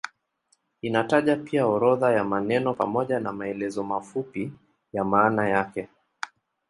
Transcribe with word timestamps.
Inataja 0.81 1.35
pia 1.35 1.67
orodha 1.67 2.11
ya 2.11 2.23
maneno 2.23 2.73
pamoja 2.73 3.19
na 3.19 3.33
maelezo 3.33 3.83
mafupi 3.83 4.51
ya 4.93 5.03
maana 5.03 5.49
yake. 5.49 5.89